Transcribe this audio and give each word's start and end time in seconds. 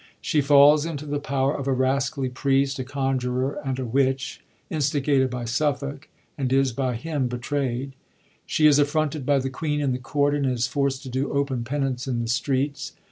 She 0.19 0.41
falls 0.41 0.83
into 0.83 1.05
the 1.05 1.19
power 1.19 1.53
of 1.55 1.67
a 1.67 1.71
rascally 1.73 2.27
priest, 2.29 2.79
a 2.79 2.83
conjurer 2.83 3.59
and 3.63 3.77
a 3.77 3.85
witch, 3.85 4.41
instigated 4.67 5.29
by 5.29 5.45
Suffolk, 5.45 6.09
and 6.39 6.51
is 6.51 6.73
by 6.73 6.95
him 6.95 7.27
betrayd. 7.27 7.93
She 8.47 8.65
is 8.65 8.79
af&onted 8.79 9.27
by 9.27 9.37
the 9.37 9.51
queen 9.51 9.79
in 9.79 9.91
the 9.91 9.99
Court, 9.99 10.33
and 10.33 10.47
is 10.47 10.65
forced 10.65 11.03
to 11.03 11.09
do 11.09 11.31
open 11.31 11.63
penance 11.63 12.07
in 12.07 12.19
the 12.19 12.27
streets. 12.29 12.93